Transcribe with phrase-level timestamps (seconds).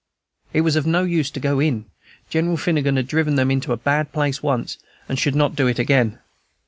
[0.51, 1.85] "It was of no use to go in.
[2.27, 5.77] General Finnegan had driven them into a bad place once, and should not do it
[5.77, 6.17] again."